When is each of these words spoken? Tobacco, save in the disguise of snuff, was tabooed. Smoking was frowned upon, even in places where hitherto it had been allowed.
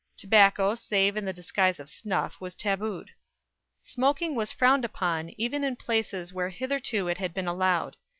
Tobacco, 0.17 0.73
save 0.73 1.15
in 1.15 1.25
the 1.25 1.31
disguise 1.31 1.79
of 1.79 1.87
snuff, 1.87 2.41
was 2.41 2.55
tabooed. 2.55 3.11
Smoking 3.83 4.33
was 4.33 4.51
frowned 4.51 4.83
upon, 4.83 5.29
even 5.37 5.63
in 5.63 5.75
places 5.75 6.33
where 6.33 6.49
hitherto 6.49 7.07
it 7.07 7.19
had 7.19 7.35
been 7.35 7.45
allowed. 7.45 7.97